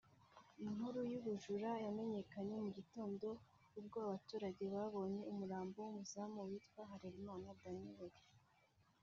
[0.65, 3.27] Inkuru y’ubu bujura yamenyekanye mu gitondo
[3.79, 8.13] ubwo abaturage babonye umurambo w’muzamu witwa Halerimana Daniel